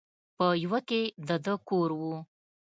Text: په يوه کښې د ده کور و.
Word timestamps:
په 0.37 0.47
يوه 0.63 0.79
کښې 0.89 1.01
د 1.27 1.29
ده 1.45 1.55
کور 1.67 1.89
و. 1.99 2.01